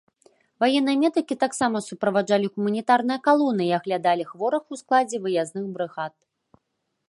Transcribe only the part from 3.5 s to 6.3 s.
і аглядалі хворых у складзе выязных брыгад.